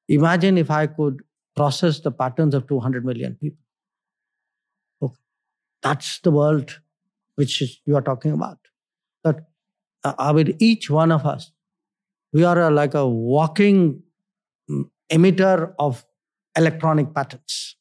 [0.08, 1.22] Imagine if I could
[1.54, 3.64] process the patterns of 200 million people.
[5.02, 5.14] Okay.
[5.82, 6.80] That's the world
[7.36, 8.58] which is, you are talking about.
[9.24, 9.48] That
[10.04, 11.52] uh, uh, with each one of us,
[12.32, 14.02] we are a, like a walking
[14.70, 16.04] mm, emitter of
[16.56, 17.76] electronic patterns.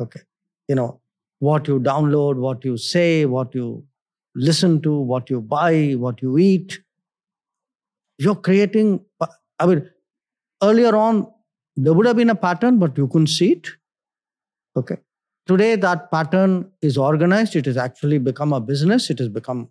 [0.00, 0.20] Okay.
[0.68, 1.00] You know,
[1.38, 3.84] what you download, what you say, what you
[4.34, 6.80] listen to, what you buy, what you eat.
[8.18, 9.04] You're creating,
[9.58, 9.88] I mean,
[10.62, 11.32] earlier on,
[11.76, 13.68] there would have been a pattern, but you couldn't see it.
[14.76, 14.96] Okay.
[15.46, 17.54] Today, that pattern is organized.
[17.56, 19.08] It has actually become a business.
[19.08, 19.68] It has become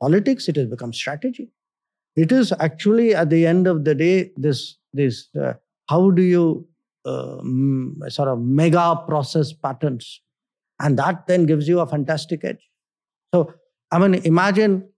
[0.00, 0.48] politics.
[0.48, 1.50] It has become strategy.
[2.16, 5.52] It is actually, at the end of the day, this, this uh,
[5.88, 6.66] how do you
[7.04, 7.40] uh,
[8.08, 10.20] sort of mega process patterns?
[10.80, 12.70] And that then gives you a fantastic edge.
[13.34, 13.52] So,
[13.92, 14.88] I mean, imagine,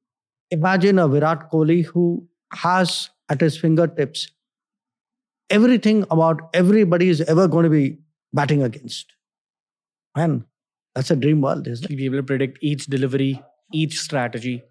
[0.50, 4.28] imagine a Virat Kohli who has at his fingertips
[5.50, 7.98] everything about everybody is ever going to be
[8.32, 9.12] batting against.
[10.16, 10.44] Man,
[10.94, 11.96] that's a dream world, isn't it?
[11.96, 14.62] Be able to predict each delivery, each strategy.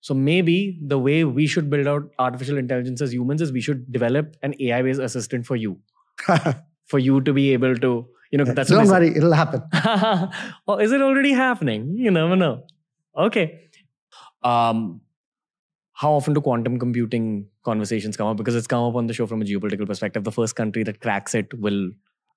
[0.00, 3.92] So maybe the way we should build out artificial intelligence as humans is we should
[3.92, 5.78] develop an AI-based assistant for you,
[6.86, 9.62] for you to be able to, you know, that's Don't worry, it'll happen.
[10.66, 11.94] or is it already happening?
[11.96, 12.64] You never know.
[13.16, 13.60] Okay.
[14.42, 15.01] Um,
[15.94, 18.36] how often do quantum computing conversations come up?
[18.36, 20.24] Because it's come up on the show from a geopolitical perspective.
[20.24, 21.90] The first country that cracks it will.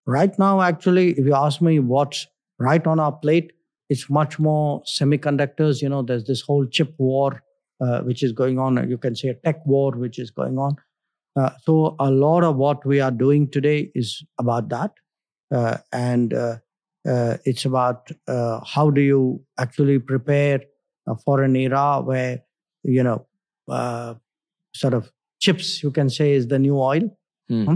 [0.06, 2.28] Right now, actually, if you ask me what's
[2.60, 3.54] right on our plate,
[3.90, 5.82] it's much more semiconductors.
[5.82, 7.42] You know, there's this whole chip war
[7.82, 8.90] uh, which is going on.
[8.90, 10.76] You can say a tech war which is going on.
[11.36, 14.92] Uh, so a lot of what we are doing today is about that.
[15.52, 16.58] uh, and uh,
[17.08, 20.62] uh, it's about uh, how do you actually prepare
[21.24, 22.40] for an era where
[22.84, 23.26] you know
[23.70, 24.14] uh,
[24.74, 27.10] sort of chips you can say is the new oil
[27.48, 27.66] Hmm.
[27.66, 27.76] Hmm?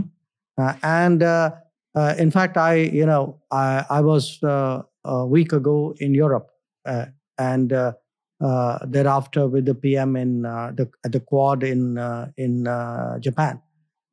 [0.58, 1.52] Uh, and uh,
[1.95, 6.49] uh, in fact i you know i, I was uh, a week ago in europe
[6.88, 7.06] uh,
[7.38, 7.93] and uh,
[8.41, 13.19] uh, thereafter with the pm in uh, the at the quad in uh, in uh,
[13.19, 13.62] japan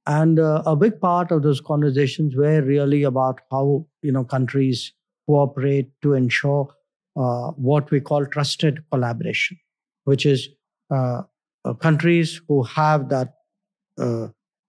[0.06, 4.92] and uh, a big part of those conversations were really about how you know countries
[5.26, 6.68] cooperate to ensure
[7.16, 9.58] uh, what we call trusted collaboration,
[10.04, 10.48] which is
[10.94, 11.22] uh,
[11.74, 13.34] countries who have that
[13.98, 14.28] uh,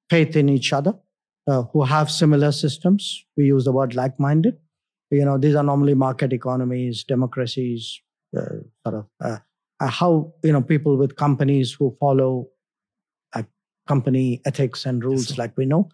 [0.09, 0.93] faith in each other,
[1.47, 3.25] uh, who have similar systems.
[3.35, 4.57] We use the word like-minded.
[5.11, 8.01] You know, these are normally market economies, democracies,
[8.37, 9.37] uh, sort of uh,
[9.79, 12.47] uh, how you know people with companies who follow
[13.33, 13.43] uh,
[13.87, 15.35] company ethics and rules, sir.
[15.37, 15.89] like we know.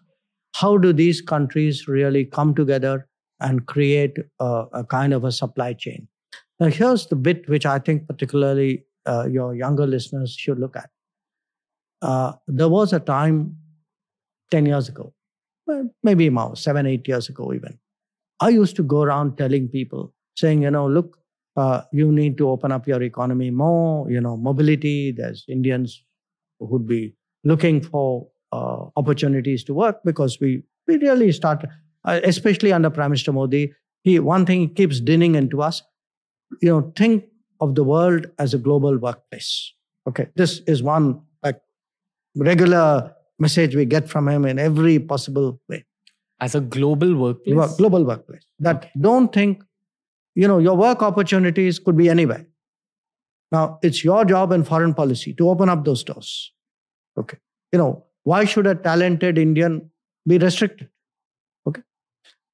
[0.56, 3.08] How do these countries really come together
[3.40, 6.08] and create a, a kind of a supply chain?
[6.60, 10.90] Now, here's the bit which I think particularly uh, your younger listeners should look at.
[12.04, 13.56] Uh, there was a time
[14.50, 15.14] 10 years ago,
[16.02, 17.78] maybe now, seven, eight years ago, even.
[18.40, 21.16] I used to go around telling people, saying, you know, look,
[21.56, 25.12] uh, you need to open up your economy more, you know, mobility.
[25.12, 26.04] There's Indians
[26.58, 31.64] who would be looking for uh, opportunities to work because we, we really start,
[32.04, 35.82] uh, especially under Prime Minister Modi, he, one thing he keeps dinning into us,
[36.60, 37.24] you know, think
[37.60, 39.72] of the world as a global workplace.
[40.06, 41.22] Okay, this is one
[42.36, 45.84] regular message we get from him in every possible way.
[46.40, 47.54] As a global workplace.
[47.54, 48.42] Work- global workplace.
[48.58, 49.62] That don't think,
[50.34, 52.46] you know, your work opportunities could be anywhere.
[53.52, 56.52] Now it's your job in foreign policy to open up those doors.
[57.16, 57.38] Okay,
[57.72, 59.90] you know, why should a talented Indian
[60.26, 60.88] be restricted?
[61.68, 61.82] Okay,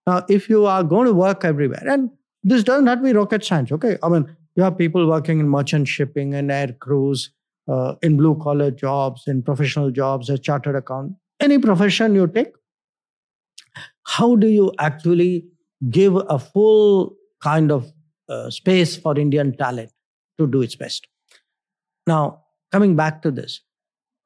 [0.07, 2.11] now if you are going to work everywhere, and
[2.45, 3.73] this doesn't have to be rocket science.
[3.73, 7.31] Okay, I mean, you have people working in merchant shipping and air crews,
[7.70, 12.52] uh, in blue collar jobs, in professional jobs, as chartered account, any profession you take.
[14.06, 15.46] How do you actually
[15.90, 17.92] give a full kind of
[18.28, 19.92] uh, space for Indian talent
[20.38, 21.06] to do its best?
[22.06, 23.61] Now, coming back to this,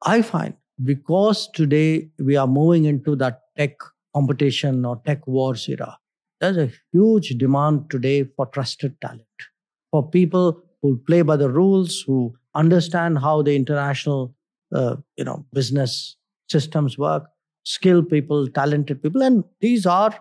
[0.03, 3.77] I find because today we are moving into that tech
[4.13, 5.97] competition or tech wars era,
[6.39, 9.21] there's a huge demand today for trusted talent,
[9.91, 14.33] for people who play by the rules, who understand how the international,
[14.73, 16.17] uh, you know, business
[16.49, 17.25] systems work,
[17.63, 20.13] skilled people, talented people, and these are,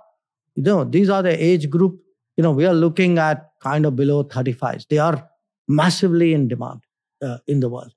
[0.55, 1.99] you know, these are the age group.
[2.37, 4.87] You know, we are looking at kind of below 35s.
[4.89, 5.29] They are
[5.69, 6.81] massively in demand
[7.23, 7.93] uh, in the world.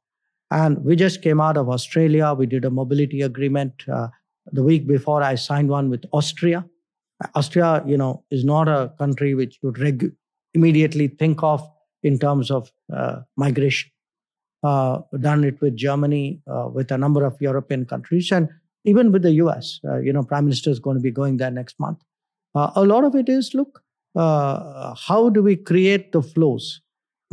[0.51, 2.33] And we just came out of Australia.
[2.33, 4.07] We did a mobility agreement uh,
[4.51, 5.21] the week before.
[5.21, 6.65] I signed one with Austria.
[7.35, 10.15] Austria, you know, is not a country which you regu-
[10.53, 11.67] immediately think of
[12.03, 13.89] in terms of uh, migration.
[14.67, 14.93] Uh,
[15.25, 18.49] done it with Germany, uh, with a number of European countries, and
[18.91, 19.79] even with the US.
[19.87, 21.99] Uh, you know, Prime Minister is going to be going there next month.
[22.55, 23.81] Uh, a lot of it is look,
[24.15, 26.81] uh, how do we create the flows?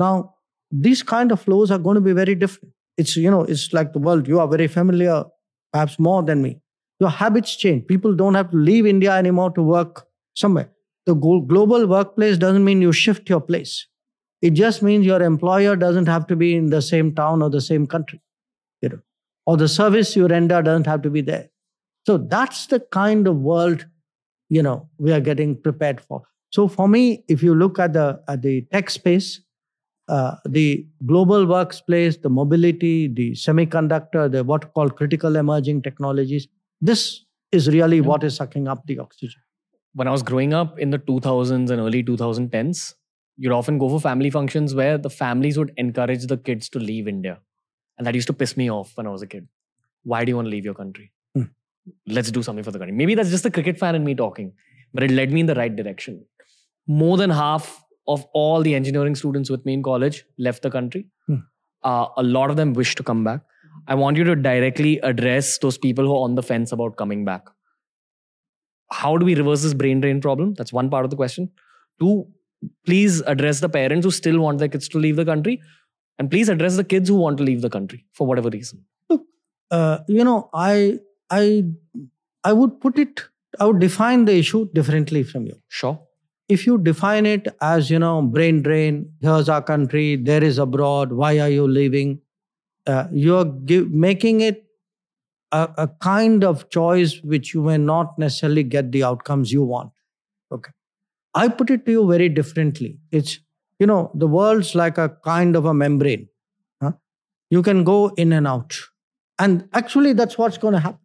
[0.04, 0.34] Now,
[0.70, 2.72] these kind of flows are going to be very different.
[2.96, 4.28] It's you know, it's like the world.
[4.28, 5.24] You are very familiar,
[5.72, 6.60] perhaps more than me.
[7.00, 7.86] Your habits change.
[7.86, 10.70] People don't have to leave India anymore to work somewhere.
[11.06, 13.86] The global workplace doesn't mean you shift your place.
[14.44, 17.62] It just means your employer doesn't have to be in the same town or the
[17.66, 18.20] same country,
[18.82, 18.98] you know,
[19.46, 21.48] or the service you render doesn't have to be there.
[22.06, 23.86] So that's the kind of world,
[24.50, 26.22] you know, we are getting prepared for.
[26.50, 29.40] So for me, if you look at the at the tech space,
[30.08, 36.46] uh, the global workplace, the mobility, the semiconductor, the what called critical emerging technologies,
[36.82, 39.40] this is really what is sucking up the oxygen.
[39.94, 42.94] when I was growing up in the 2000s and early 2010s,
[43.36, 47.08] you'd often go for family functions where the families would encourage the kids to leave
[47.08, 47.40] India.
[47.98, 49.48] And that used to piss me off when I was a kid.
[50.02, 51.12] Why do you want to leave your country?
[51.34, 51.44] Hmm.
[52.06, 52.96] Let's do something for the country.
[52.96, 54.52] Maybe that's just the cricket fan in me talking,
[54.92, 56.24] but it led me in the right direction.
[56.86, 61.06] More than half of all the engineering students with me in college left the country.
[61.26, 61.36] Hmm.
[61.82, 63.40] Uh, a lot of them wish to come back.
[63.86, 67.24] I want you to directly address those people who are on the fence about coming
[67.24, 67.48] back
[68.90, 70.54] how do we reverse this brain drain problem?
[70.54, 71.50] That's one part of the question.
[72.00, 72.26] Two,
[72.86, 75.60] please address the parents who still want their kids to leave the country.
[76.18, 78.84] And please address the kids who want to leave the country for whatever reason.
[79.70, 80.98] Uh, you know, I
[81.30, 81.64] I
[82.44, 83.22] I would put it.
[83.58, 85.60] I would define the issue differently from you.
[85.68, 86.00] Sure.
[86.48, 89.12] If you define it as you know, brain drain.
[89.20, 90.16] Here's our country.
[90.16, 91.12] There is abroad.
[91.12, 92.20] Why are you leaving?
[92.86, 94.64] Uh, you're give, making it
[95.52, 99.90] a, a kind of choice which you may not necessarily get the outcomes you want.
[101.34, 102.98] I put it to you very differently.
[103.10, 103.38] It's,
[103.78, 106.28] you know, the world's like a kind of a membrane.
[106.82, 106.92] Huh?
[107.50, 108.76] You can go in and out.
[109.38, 111.00] And actually, that's what's going to happen.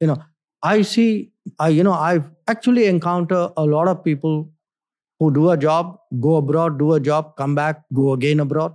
[0.00, 0.22] You know,
[0.62, 4.50] I see, I, you know, I've actually encountered a lot of people
[5.18, 8.74] who do a job, go abroad, do a job, come back, go again abroad.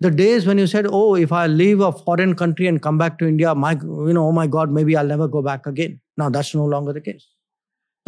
[0.00, 3.18] The days when you said, "Oh, if I leave a foreign country and come back
[3.18, 6.30] to India, my, you know, oh my God, maybe I'll never go back again." Now
[6.30, 7.26] that's no longer the case.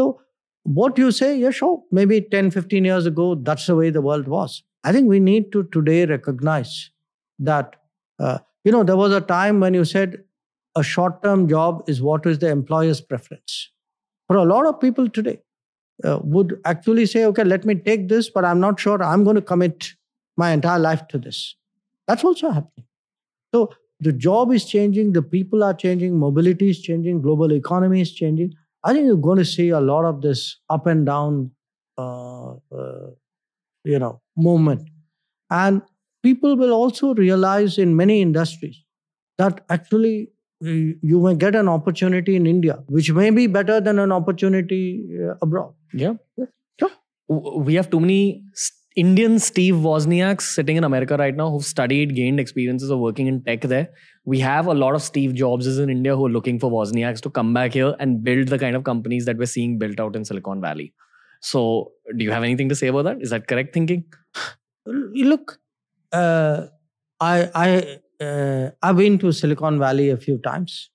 [0.01, 0.21] So
[0.65, 4.29] what you say, yeah, sure, maybe 10, 15 years ago, that's the way the world
[4.29, 4.63] was.
[4.85, 6.91] I think we need to today recognize
[7.39, 7.77] that,
[8.19, 10.23] uh, you know, there was a time when you said
[10.77, 13.71] a short term job is what is the employer's preference.
[14.29, 15.41] For a lot of people today,
[16.05, 19.37] uh, would actually say, okay, let me take this, but I'm not sure I'm going
[19.37, 19.93] to commit
[20.37, 21.57] my entire life to this.
[22.07, 22.87] That's also happening.
[23.55, 28.13] So the job is changing, the people are changing, mobility is changing, global economy is
[28.13, 28.55] changing.
[28.85, 31.53] I think you're going to see a lot of this up and down,
[31.99, 33.11] uh, uh,
[33.85, 34.89] you know, movement,
[35.51, 35.83] and
[36.23, 38.83] people will also realize in many industries
[39.39, 44.13] that actually you may get an opportunity in India, which may be better than an
[44.13, 45.75] opportunity uh, abroad.
[45.93, 46.15] Yeah.
[46.37, 46.47] yeah.
[46.79, 46.91] Sure.
[47.29, 48.45] We have too many
[48.95, 53.43] Indian Steve Wozniaks sitting in America right now who've studied, gained experiences of working in
[53.43, 53.89] tech there.
[54.25, 57.31] We have a lot of Steve Jobses in India who are looking for Wozniaks to
[57.31, 60.25] come back here and build the kind of companies that we're seeing built out in
[60.25, 60.93] Silicon Valley.
[61.41, 63.23] So, do you have anything to say about that?
[63.23, 64.05] Is that correct thinking?
[64.87, 65.59] Look,
[66.13, 66.67] uh,
[67.21, 70.91] I I uh, I've been to Silicon Valley a few times.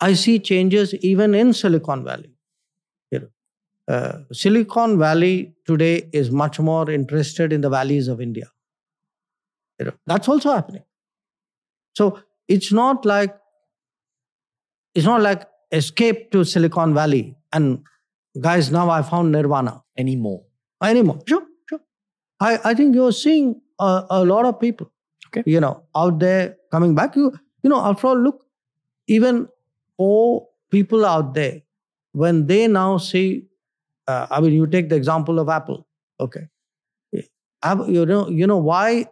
[0.00, 2.35] I see changes even in Silicon Valley.
[3.88, 8.50] Uh, Silicon Valley today is much more interested in the valleys of India.
[9.78, 10.82] You know, that's also happening.
[11.94, 12.18] So
[12.48, 13.36] it's not like
[14.94, 17.84] it's not like escape to Silicon Valley and
[18.40, 19.82] guys, now I found Nirvana.
[19.96, 20.42] Anymore.
[20.82, 21.20] Anymore.
[21.26, 21.80] Sure, sure.
[22.40, 24.92] I, I think you're seeing a, a lot of people,
[25.28, 25.42] okay.
[25.46, 27.16] you know, out there coming back.
[27.16, 28.44] You, you know, after all, look,
[29.06, 29.48] even
[29.96, 31.62] all people out there,
[32.12, 33.46] when they now see
[34.06, 35.86] uh, I mean, you take the example of Apple.
[36.20, 36.48] Okay,
[37.88, 39.06] you know, you know why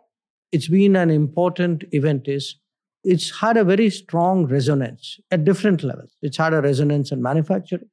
[0.53, 2.57] it's been an important event is
[3.03, 6.17] it's had a very strong resonance at different levels.
[6.23, 7.91] It's had a resonance in manufacturing.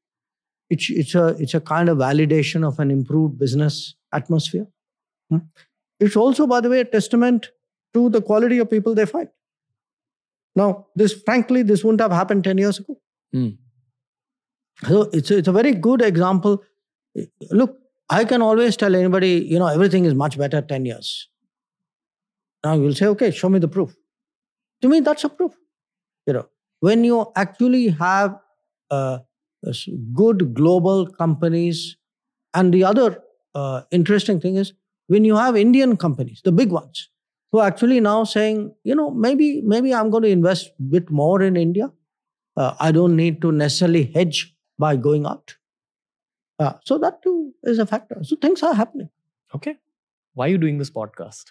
[0.69, 4.67] It's it's a it's a kind of validation of an improved business atmosphere.
[5.29, 5.39] Hmm?
[5.99, 7.51] It's also, by the way, a testament
[7.93, 9.27] to the quality of people they find.
[10.55, 12.97] Now, this frankly, this wouldn't have happened 10 years ago.
[13.35, 13.57] Mm.
[14.87, 16.63] So it's a, it's a very good example
[17.51, 17.77] Look,
[18.09, 21.29] I can always tell anybody, you know, everything is much better 10 years.
[22.63, 23.95] Now you'll say, okay, show me the proof.
[24.81, 25.53] To me, that's a proof.
[26.27, 28.37] You know, when you actually have
[28.89, 29.19] uh,
[30.13, 31.97] good global companies,
[32.53, 33.23] and the other
[33.55, 34.73] uh, interesting thing is
[35.07, 37.09] when you have Indian companies, the big ones,
[37.51, 41.09] who are actually now saying, you know, maybe maybe I'm going to invest a bit
[41.09, 41.91] more in India.
[42.55, 45.55] Uh, I don't need to necessarily hedge by going out.
[46.61, 48.23] Uh, so that too is a factor.
[48.23, 49.09] So things are happening.
[49.55, 49.77] Okay.
[50.35, 51.45] Why are you doing this podcast?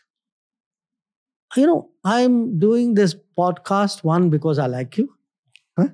[1.56, 5.12] You know, I'm doing this podcast one because I like you.
[5.76, 5.88] Huh?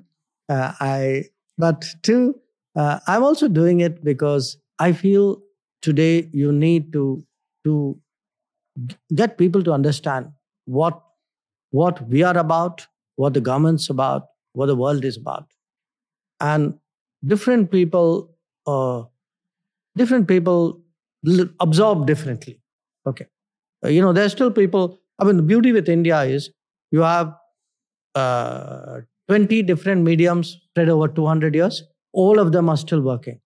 [0.47, 1.23] Uh, I
[1.57, 2.39] but two,
[2.75, 5.41] uh, I'm also doing it because I feel
[5.81, 7.25] today you need to
[7.63, 7.99] to
[9.15, 10.27] get people to understand
[10.65, 11.01] what
[11.71, 15.47] what we are about, what the government's about, what the world is about,
[16.39, 16.75] and
[17.25, 18.36] different people
[18.67, 19.03] uh,
[19.95, 20.81] different people
[21.59, 22.59] absorb differently.
[23.05, 23.25] Okay.
[23.83, 24.99] Uh, you know, there's still people.
[25.19, 26.51] I mean, the beauty with India is
[26.91, 27.33] you have
[28.15, 31.83] uh, 20 different mediums spread over 200 years.
[32.13, 33.39] All of them are still working.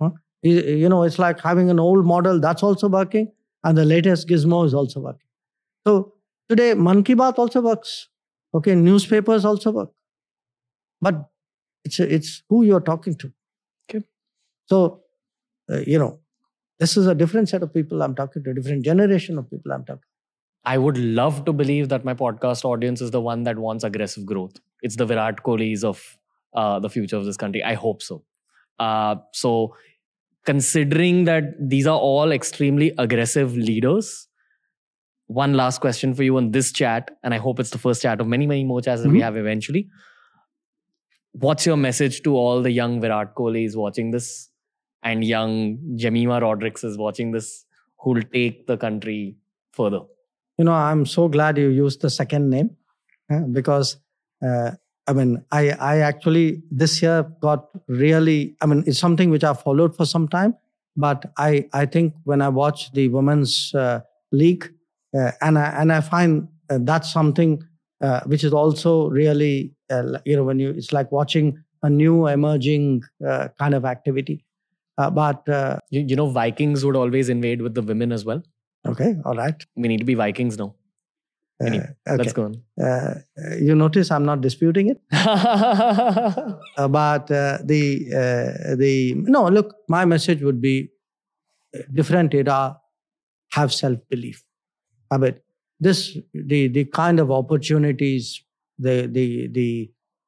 [0.00, 0.10] Huh?
[0.42, 3.32] You, know, it's like having an old model that's also working,
[3.64, 5.26] and the latest gizmo is also working.
[5.86, 6.14] So
[6.48, 8.08] today, Mann Ki Baat also works.
[8.54, 9.90] Okay, newspapers also work.
[11.00, 11.28] But
[11.84, 13.32] it's, it's who you're talking to.
[14.68, 15.00] So,
[15.70, 16.20] uh, you know,
[16.78, 19.72] this is a different set of people I'm talking to, a different generation of people
[19.72, 20.08] I'm talking to.
[20.64, 24.26] I would love to believe that my podcast audience is the one that wants aggressive
[24.26, 24.56] growth.
[24.82, 26.18] It's the Virat Kohlis of
[26.54, 27.64] uh, the future of this country.
[27.64, 28.22] I hope so.
[28.78, 29.74] Uh, so,
[30.44, 34.28] considering that these are all extremely aggressive leaders,
[35.26, 38.20] one last question for you on this chat, and I hope it's the first chat
[38.20, 39.16] of many, many more chats that mm-hmm.
[39.16, 39.88] we have eventually.
[41.32, 44.47] What's your message to all the young Virat Kohlis watching this
[45.02, 47.64] and young Jemimah Rodrigues is watching this
[48.00, 49.36] who'll take the country
[49.72, 50.00] further?
[50.58, 52.76] You know, I'm so glad you used the second name
[53.52, 53.98] because
[54.44, 54.72] uh,
[55.06, 59.54] I mean, I, I actually this year got really, I mean, it's something which I
[59.54, 60.54] followed for some time,
[60.96, 64.00] But I, I think when I watch the women's uh,
[64.32, 64.70] league,
[65.16, 67.62] uh, and I and I find uh, that's something
[68.02, 69.72] uh, which is also really
[70.26, 73.02] you know when you it's like watching a new emerging
[73.58, 74.44] kind of activity.
[74.98, 78.42] Uh, but uh, You, you know, Vikings would always invade with the women as well.
[78.92, 79.64] okay, all right.
[79.76, 80.74] We need to be Vikings now.
[81.66, 82.18] Anyway, Uh, okay.
[82.22, 82.54] Let's go on.
[82.88, 83.14] Uh,
[83.68, 85.00] you notice I'm not disputing it.
[86.82, 87.82] Uh, but uh, the
[88.22, 88.92] uh, the
[89.36, 90.74] no look my message would be
[91.92, 92.58] different era
[93.56, 94.38] have self belief
[95.10, 95.34] i mean
[95.86, 96.00] this
[96.52, 98.30] the the kind of opportunities
[98.86, 99.26] the the
[99.58, 99.68] the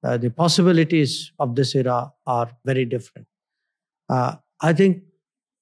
[0.04, 3.26] uh, the possibilities of this era are very different
[4.08, 4.32] uh,
[4.62, 5.02] i think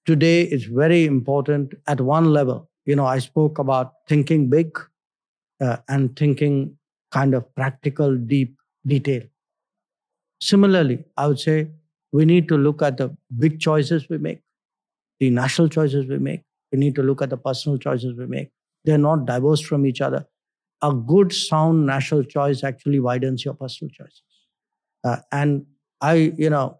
[0.06, 4.78] today it's very important at one level you know i spoke about thinking big
[5.60, 6.76] uh, and thinking
[7.12, 9.22] kind of practical deep detail
[10.40, 11.70] Similarly, I would say
[12.12, 14.40] we need to look at the big choices we make,
[15.20, 16.42] the national choices we make.
[16.72, 18.50] We need to look at the personal choices we make.
[18.84, 20.26] They're not divorced from each other.
[20.82, 24.22] A good, sound national choice actually widens your personal choices.
[25.02, 25.66] Uh, and
[26.00, 26.78] I, you know,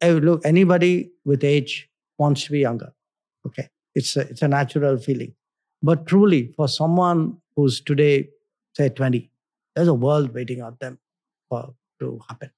[0.00, 1.88] eh, look, anybody with age
[2.18, 2.92] wants to be younger.
[3.46, 3.68] Okay.
[3.94, 5.34] It's a, it's a natural feeling.
[5.82, 8.28] But truly, for someone who's today,
[8.76, 9.30] say 20,
[9.74, 10.98] there's a world waiting on them
[11.48, 12.50] for to happen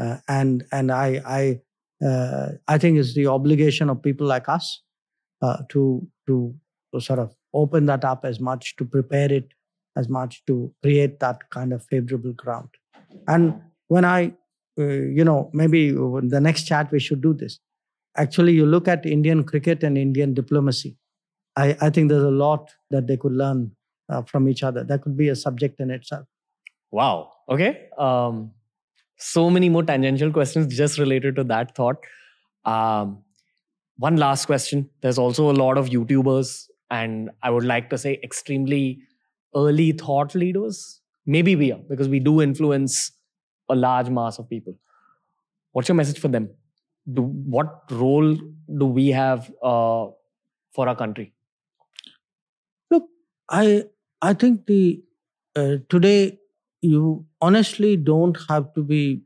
[0.00, 4.82] uh, and and I I uh, I think it's the obligation of people like us
[5.42, 6.54] uh, to, to
[6.92, 9.52] to sort of open that up as much to prepare it
[9.96, 12.68] as much to create that kind of favorable ground.
[13.28, 14.32] And when I
[14.78, 17.58] uh, you know maybe the next chat we should do this.
[18.16, 20.96] Actually, you look at Indian cricket and Indian diplomacy.
[21.56, 23.72] I, I think there's a lot that they could learn
[24.08, 24.84] uh, from each other.
[24.84, 26.26] That could be a subject in itself.
[26.90, 27.32] Wow.
[27.48, 27.88] Okay.
[27.98, 28.52] Um,
[29.16, 31.96] so many more tangential questions just related to that thought.
[32.64, 33.22] Um,
[33.96, 34.90] one last question.
[35.00, 39.00] There's also a lot of YouTubers, and I would like to say extremely
[39.54, 41.00] early thought leaders.
[41.26, 43.12] Maybe we are because we do influence
[43.68, 44.74] a large mass of people.
[45.72, 46.50] What's your message for them?
[47.12, 48.36] Do, what role
[48.78, 50.06] do we have uh,
[50.72, 51.32] for our country?
[52.90, 53.08] Look,
[53.50, 53.84] I
[54.22, 55.02] I think the
[55.56, 56.38] uh, today
[56.80, 59.22] you honestly don't have to be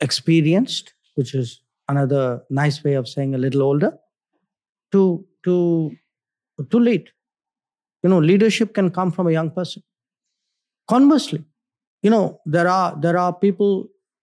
[0.00, 3.96] experienced, which is another nice way of saying a little older,
[4.92, 5.92] to to
[6.70, 7.10] to lead.
[8.02, 9.82] You know, leadership can come from a young person.
[10.88, 11.44] Conversely,
[12.06, 13.74] you know there are there are people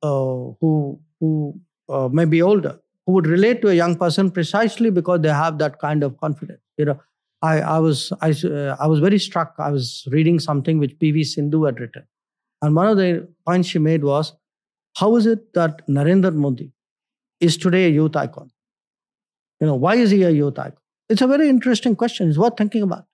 [0.07, 0.71] uh, who
[1.19, 1.31] who
[1.89, 5.57] uh, may be older who would relate to a young person precisely because they have
[5.57, 6.61] that kind of confidence.
[6.77, 6.99] You know,
[7.41, 9.55] I, I was I, uh, I was very struck.
[9.57, 11.25] I was reading something which P.V.
[11.25, 12.07] Sindhu had written,
[12.61, 14.33] and one of the points she made was,
[14.95, 16.71] how is it that Narendra Modi
[17.39, 18.49] is today a youth icon?
[19.59, 20.77] You know, why is he a youth icon?
[21.09, 22.29] It's a very interesting question.
[22.29, 23.05] It's worth thinking about.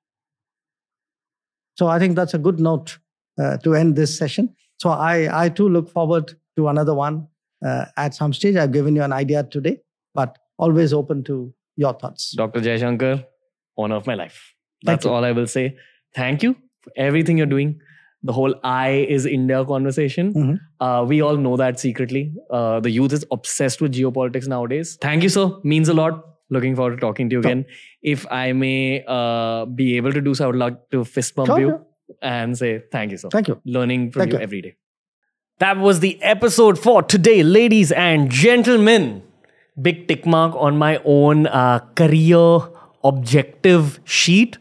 [1.78, 3.00] So I think that's a good note
[3.42, 4.50] uh, to end this session.
[4.78, 7.28] So I I too look forward to another one
[7.66, 8.56] uh, at some stage.
[8.56, 9.78] I've given you an idea today,
[10.14, 12.32] but always open to your thoughts.
[12.36, 12.62] Dr.
[12.62, 13.26] Jaishankar,
[13.78, 14.40] honor of my life.
[14.84, 15.76] That's all I will say.
[16.16, 17.80] Thank you for everything you're doing.
[18.24, 20.32] The whole I is India conversation.
[20.34, 20.60] Mhm.
[20.86, 22.24] Uh, we all know that secretly.
[22.50, 24.98] Uh, the youth is obsessed with geopolitics nowadays.
[25.06, 25.46] Thank you, sir.
[25.64, 26.26] Means a lot.
[26.58, 27.52] Looking forward to talking to you Sure.
[27.52, 27.66] again.
[28.14, 31.48] If I may uh, be able to do so, I would like to fist bump
[31.54, 31.80] Sure, you.
[32.22, 33.30] And say thank you, sir.
[33.30, 33.62] Thank you.
[33.66, 34.44] Learning from Thank you you.
[34.44, 34.76] every day.
[35.60, 39.24] That was the episode for today, ladies and gentlemen.
[39.82, 42.60] Big tick mark on my own uh, career
[43.04, 44.58] objective sheet.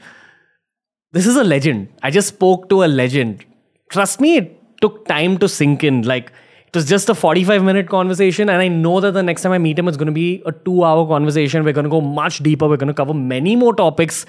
[1.13, 1.89] This is a legend.
[2.03, 3.45] I just spoke to a legend.
[3.91, 6.03] Trust me, it took time to sink in.
[6.03, 6.33] Like,
[6.67, 9.59] it was just a 45 minute conversation, and I know that the next time I
[9.59, 11.65] meet him, it's going to be a two hour conversation.
[11.65, 12.69] We're going to go much deeper.
[12.69, 14.27] We're going to cover many more topics.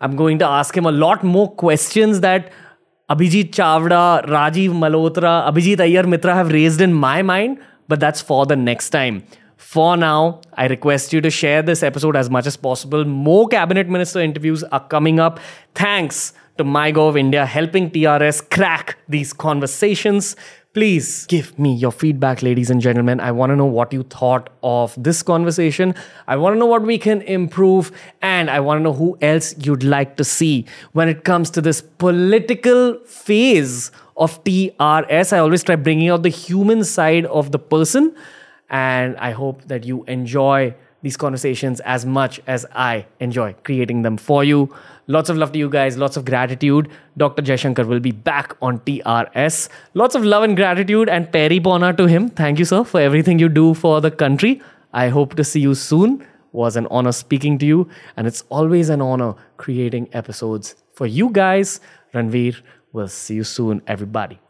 [0.00, 2.52] I'm going to ask him a lot more questions that
[3.08, 8.56] Abhijit Chavda, Rajiv Malhotra, Abhijit Iyer-Mitra have raised in my mind, but that's for the
[8.56, 9.24] next time.
[9.56, 13.04] For now, I request you to share this episode as much as possible.
[13.04, 15.40] More cabinet minister interviews are coming up.
[15.74, 20.36] Thanks to MyGov India helping TRS crack these conversations.
[20.76, 23.18] Please give me your feedback, ladies and gentlemen.
[23.18, 25.94] I want to know what you thought of this conversation.
[26.28, 29.54] I want to know what we can improve, and I want to know who else
[29.56, 35.32] you'd like to see when it comes to this political phase of TRS.
[35.32, 38.14] I always try bringing out the human side of the person,
[38.68, 44.18] and I hope that you enjoy these conversations as much as I enjoy creating them
[44.18, 44.74] for you.
[45.08, 46.88] Lots of love to you guys, lots of gratitude.
[47.16, 47.40] Dr.
[47.40, 49.68] Jaishankar will be back on TRS.
[49.94, 52.28] Lots of love and gratitude and Pairi Pauna to him.
[52.28, 54.60] Thank you, sir, for everything you do for the country.
[54.92, 58.88] I hope to see you soon was an honor speaking to you, and it's always
[58.88, 61.80] an honor creating episodes for you guys.
[62.14, 62.60] Ranveer,
[62.92, 64.40] we'll see you soon, everybody.